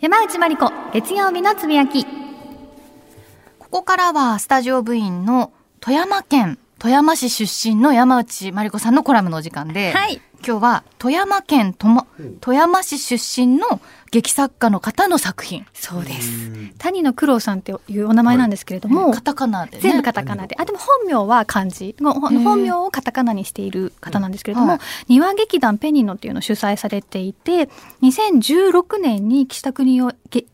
[0.00, 2.04] 山内まりこ、月曜日のつぶやき。
[2.04, 12.06] ここからはスタジオ部員の富山県富山市出身の山内まりこさんのコラムのお時間で、はい今日は富山県とも
[12.40, 13.80] 富山市出身の
[14.10, 15.66] 劇作家の方の作品。
[15.74, 16.50] そうです。
[16.78, 19.82] 谷野九郎さんっていうお名前なんですけれども、カタカナでね。
[19.82, 20.56] 全部カタカナで。
[20.58, 21.94] あ、でも本名は漢字。
[22.00, 24.78] 本名をカタカナにしている方なんですけれども、はい
[25.08, 27.68] 庭劇団ペニノっていうのを主催されていて、
[28.02, 30.46] 2016年に岸田国を、げ、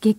[0.00, 0.16] げ、ん？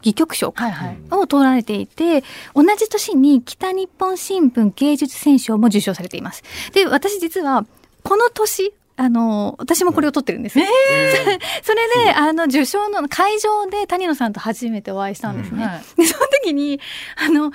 [0.00, 0.98] 戯曲賞かはいはい。
[1.12, 2.22] を取られていて、
[2.54, 6.42] 同じ年に北日本新聞芸術選奨も受賞されています。
[6.72, 7.64] で、私実は、
[8.04, 10.58] この年、あの、私もこれを取ってるんです。
[11.64, 15.64] それで、あの、受賞の会場で谷野さんと初めてお会いしたんですね。
[15.64, 16.78] はいで、その時に、
[17.16, 17.50] あの、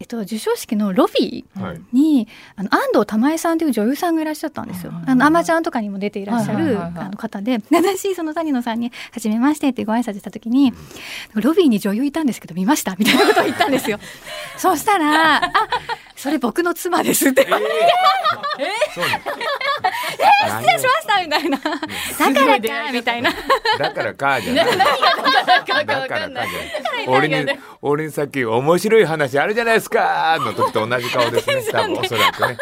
[0.00, 1.80] えっと、授賞式のロビーはい。
[1.92, 5.06] に、あの、安藤玉恵さんという女優さんがいらっしゃったんですよはいはい。
[5.06, 6.76] はいあの、アマちゃんとかにも出ていらっしゃる、
[7.16, 10.74] 方で、で私、その谷野さんに、はじめましてってご挨拶した時に、
[11.34, 12.96] ロビーに女優いたんですけど、見ました？
[12.98, 13.98] みたいなことを言ったんですよ。
[14.58, 15.52] そしたら、あ、
[16.22, 17.72] それ僕の妻ですって言われて、
[18.94, 21.58] そうなん失礼しましたみたいな。
[21.58, 23.30] だからか、みたいな。
[23.76, 24.78] だからかじゃない。
[24.78, 26.48] だからかじゃない。
[27.08, 27.34] 俺に、
[27.80, 31.64] 俺にさっき面白い話あるじゃないですかの時と同じ顔ですね。
[31.72, 32.56] 多分おそらくね。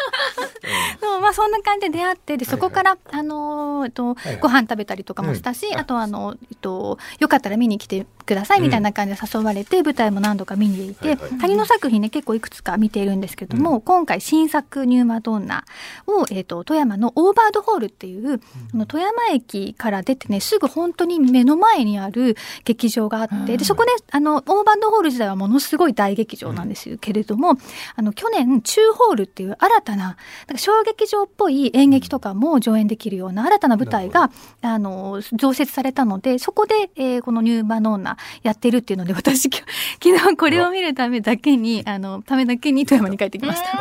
[0.98, 5.79] そうまあそんな感じで出会ってでそこから、あのーえっと、ご飯食べたりとかもしたし、うん。
[5.79, 15.65] あとはあの、えっと、よかったら見に来てくださいみたいな感じで誘われて、舞台も何度か見に行って、谷の作品ね結構いくつか見ているんですけれども、今回新作「ニューマドンナ
[16.07, 18.41] を」えっと、富山のオーバードホールっていう、
[18.75, 27.59] あの富山駅から出てねすぐ本当に目の前にある劇場があって、でそこであのオーバードホール自体はものすごい大劇場なんですけれども、
[27.97, 34.30] あの去年中ホールっていう新たななんか小劇場っぽい演劇とかも上演できるような新たな舞台が
[34.62, 39.42] あの増設されたのでそこで、えーこのニューマノーナやってるっていうので私
[40.03, 43.78] 昨日これを見るためだけにあのためだけに富山に帰ってきました。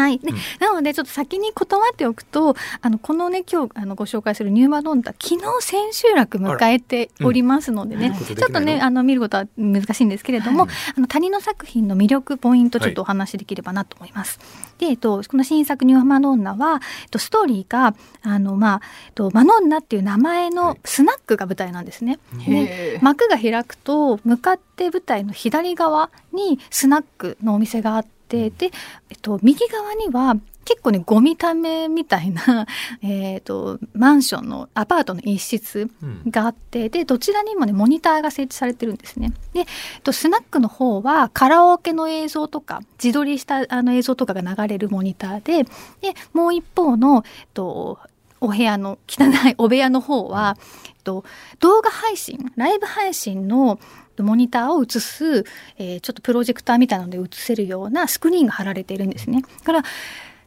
[0.00, 8.36] はい、でなのでちょっと先に断っておくとあのこのね今日あのご紹介するニューマドンタ昨日千秋楽迎えておりますのでね、うん。
[8.36, 14.38] ちょっとねあの見ることは難しいんですけれども、あの谷の作品の魅力ポイントちょっとお話しできればなと思います。
[14.78, 22.18] で、えっと、この新作ニューマドンナは、えっと、ストーリーがあのまあ、えっと、マノンナっていう名前のスナックが舞台なんですね。
[22.40, 28.70] へでー幕が開くと向かって舞台の左側にスナックのお店があってで、
[29.10, 30.36] えっと、右側には
[30.68, 32.66] 結構ねゴミためみたいな、
[33.00, 39.32] えっとマンションのアパートの一室うんがあってでどちらにもねモニターが設置されてるんですね。
[39.54, 39.66] で、えっ
[40.02, 45.64] と、スナックの方はカラオケの映像とか自撮りしたあの映像とかが流れるモニターで
[46.02, 47.98] でもう一方の、えっと、
[48.42, 51.24] お部屋の汚い お部屋の方は、えっと、
[51.60, 53.80] 動画配信ライブ配信の
[54.18, 55.44] モニターを映す、
[55.78, 59.42] えーちょっとプロジェクターみたいなので映せるようなスクリーンが貼られているんですね。
[59.42, 59.82] だから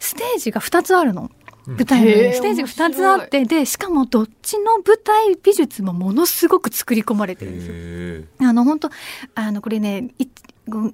[0.02, 1.32] ステージが2つあるの。
[1.68, 7.74] 舞台へーにステージが2つあってでしかもどっちの舞台美術もものすごく作り込まれてるんですよ。
[7.76, 8.90] へあの本当
[9.36, 10.26] あのこれねい
[10.68, 10.92] ご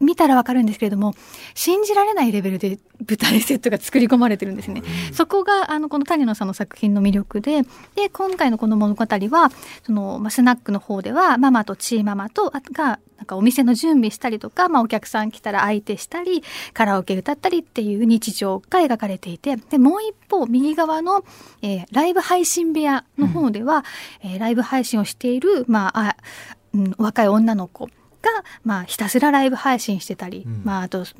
[0.00, 1.14] 見たらわかるんですけれども
[1.54, 4.82] 信じられないレベルで舞台セットが作り込まれてるんですね。
[5.12, 7.62] そこがあのこの谷野さんの作品の魅力で
[7.94, 9.50] で今回のこの物語は
[9.84, 21.24] その、まあ、スナックの方ではママとチーママとあがなんかお店の準備したりとか、まあ、お客さん来たら相手したりカラオケ歌ったりっていう日常が描かれていてでもう一方右側の、
[21.60, 23.84] えーライブ配信部屋の方では、
[24.22, 26.16] えーライブ配信をしている、まああ
[26.72, 27.90] うん、若い女の子
[28.22, 30.62] が、まあ、ひたすらライブ配信してたり、うん。
[30.64, 31.14] まあ、あとちょ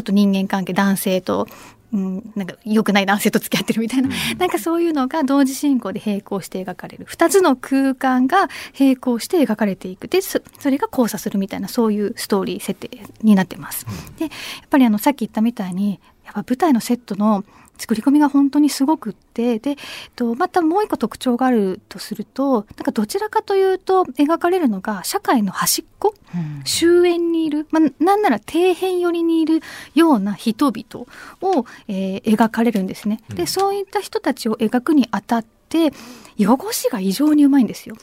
[0.00, 1.46] っと人間関係男性と、
[1.92, 7.06] うん、なんか良くない男性と付き合ってるみたいな、 なんかそういうのが同時進行で並行して描かれる。
[7.06, 8.48] 2つの空間が
[8.78, 10.08] 並行して描かれていく。
[10.08, 12.90] でそそれが交差するみたいなそういうストーリー設定
[13.22, 13.86] になってます。
[14.18, 17.44] でやっぱりあのさっき言ったみたいにやっぱ舞台のセットの
[17.78, 19.76] 作り込みが本当にすごくってで、えっ
[20.16, 29.60] と、またもう一個特徴があるとするとなんかどちらかというと描かれるのが社会の端っこうん終焉にいる、まあ、なんなら底辺寄りにいる
[29.94, 31.06] ような人々
[31.40, 33.20] を、えー描かれるんですね。
[33.30, 35.92] でうんそういった人たちを描くにあたって
[36.38, 37.96] 汚しが異常にうまいんですよ。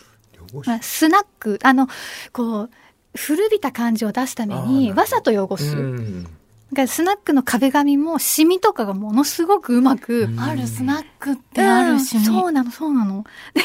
[0.65, 1.87] まあスナックあの
[2.31, 2.69] こう
[3.15, 5.77] 古びた感じを出すためにわざと汚す。
[5.77, 6.27] うん
[6.73, 13.23] かスナックの壁紙もシミとかがものすごくうまく、あるスナックってあるし、うんそうなのそうなの。
[13.53, 13.61] で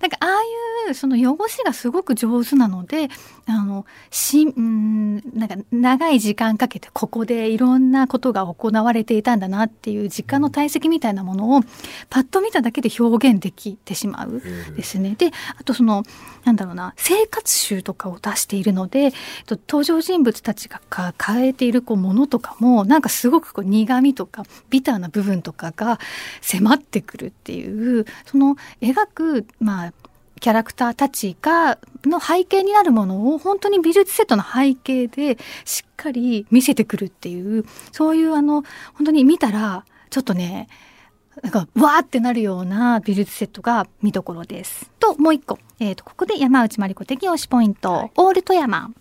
[0.00, 0.42] なんかああ
[0.88, 3.08] いうその汚しがすごく上手なので
[3.46, 11.62] あのしうんなんか長い時間かけてここでいろんなことが行われていたんだなっていう時間の体積みたいなものを
[12.10, 14.42] パッと見ただけで表現できてしまう
[14.76, 15.14] ですね。
[15.16, 16.02] であとその
[16.44, 19.12] なんだろうな生活集とかを出しているのでえっ
[19.46, 25.98] と登場人物たちが抱えているこうものとかもなんかすごくこう苦味とかビターな部分とかが
[26.40, 29.92] 迫ってくるっていうその描くまあ
[30.40, 38.64] キャラクターたちがの背景になるものを本当に美術セットの背景でしっかり見せてくるっていうそういうあの
[38.94, 40.68] 本当に見たらちょっとね
[41.42, 44.90] なんかわーってなるような美術セットが見どころです。
[44.98, 48.92] ともう一個、えー、とここで山内まりこ的推しポイント、オール富山。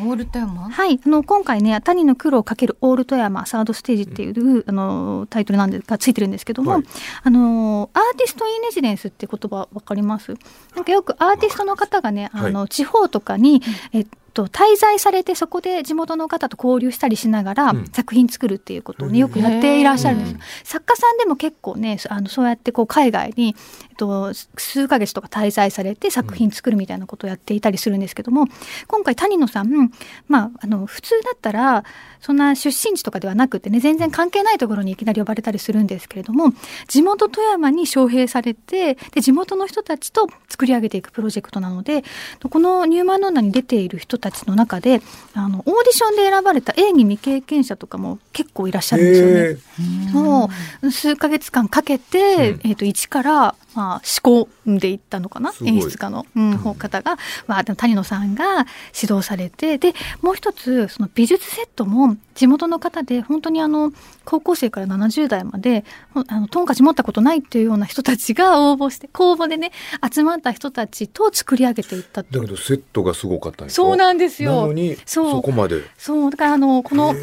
[0.00, 0.70] オールテーマ？
[0.70, 6.82] はい、あの今回ね「谷の苦労かけるオール富山サードステージ」っていう、あのタイトルなんでがついてるんですけども、はい。
[7.22, 10.34] あのアーティスト・イン・レジデンスって言葉わかります？
[10.74, 13.62] なんかよくアーティストの方がね、あの地方とかに、
[13.92, 17.86] えっと、滞在されてそこで地元の方と交流したりしながらうん。
[17.92, 20.32] 作品作るっていうことをねよくやっていらっしゃるんです。
[20.32, 20.38] よ。
[20.64, 23.56] 作家さんでも結構ねそあのそうやってこう海外に、
[23.98, 28.46] と、数ヶ月とか滞在されて作品作るみたいなことをやっていたりするんですけども、
[28.86, 29.90] 今回谷野さん、
[30.28, 31.84] まあ、あの普通だったら
[32.20, 36.52] そんな出身地とかではなくてね全然関係ないところにいきなり呼ばれたりするんですけれども
[36.88, 42.04] 地元富山に招聘されてで地元の人たちと作り上げていくプロジェクトなので
[42.50, 45.00] このニューマンノンナに出ている人たちの中で
[45.34, 50.12] あのオーディションで選ばれた演技未経験者とかも結構いらっしゃるんですよね。
[50.12, 50.50] そ
[50.84, 55.52] う数ヶ月間かけて、うんえー、と一から、まあ、仕込んでいったのかな？
[55.64, 58.66] 演出家の、うん、方が、まあ、でも谷野さんが
[59.00, 63.92] 指導されてでもう一つその美術セットも地元の方で本当にあの
[64.24, 69.72] 高校生から70代まであのトンカチ持ったことないっていうような人たちが応募して公募でね
[70.12, 74.52] 集まった人たちと作り上げていっただけどセットがすごかったんですそうなんですよ。
[74.62, 75.30] なのにそう。
[75.30, 75.82] そこまで。
[75.96, 76.30] そう。
[76.30, 77.14] だからあのこの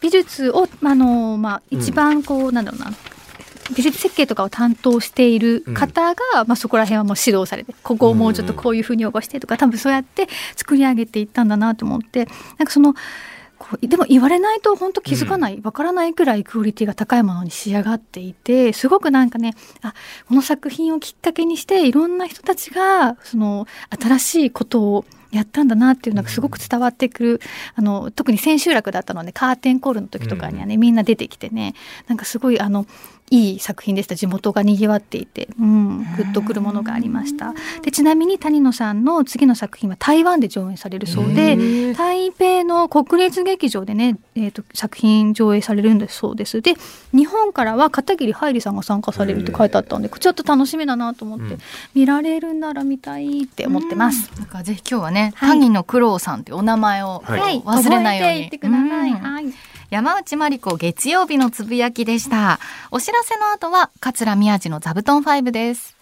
[0.00, 2.92] 美術をあの、まあ、うん一番こう、なんだろうな
[3.76, 12.26] 美術設計とかを担当している方が、まあ、そこら辺はもう指導されてここをもうちょっとこういうふうに応募してとか多分そうやって作り上げていったんだなと思って
[12.58, 12.94] なんかその
[13.58, 19.94] こうでも言われないと本当気づかないわ、からないくらいクオリティが高いものに仕上がっていてすごくなんかねあ
[20.28, 23.68] この作品をきっかけにしていろんな人たちがその
[24.00, 27.40] 新しいことをやったんだなっていうのがすごく伝わってくる、
[27.74, 31.74] あの特に千秋楽だったのでカーテンコールの時とかにはね、みんな出てきてね
[32.06, 32.86] なんかすごいあの
[33.32, 34.14] いい作品でした。
[34.14, 37.54] 地元がにぎわっていて、うん、グッとくるものがありました。
[37.80, 46.60] でちなみに谷野さんの次の作品は台湾で上演されるそうで台北の国立劇場でね、えー、と作品上映されるんだそうです。
[46.60, 46.74] で
[47.14, 51.58] 日本からは片桐はいりさんが参加されるって書いてあったんでちょっと楽しみだなと思って、うん。
[51.94, 54.30] 見られるなら見たいって思ってます。
[54.38, 55.48] だからぜひ今日はね、はい。
[55.58, 57.62] 谷野九郎さんってお名前をはい。
[57.62, 58.34] 忘れないように。
[58.34, 59.10] 覚えていってください。
[59.10, 59.16] うん。
[59.16, 59.44] はい。
[59.92, 62.58] 山内まりこ月曜日のつぶやきでした。
[62.90, 66.01] お知らせの後は、桂宮治の座布団5です。